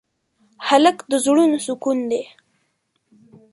هلک 0.67 0.97
د 1.11 1.13
زړونو 1.25 1.57
سکون 1.67 1.97
دی. 2.11 2.23